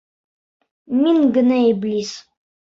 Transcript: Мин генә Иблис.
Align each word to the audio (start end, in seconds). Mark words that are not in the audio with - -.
Мин 1.01 1.19
генә 1.37 1.61
Иблис. 1.67 2.17